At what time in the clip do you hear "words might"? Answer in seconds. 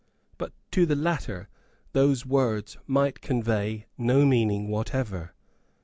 2.25-3.21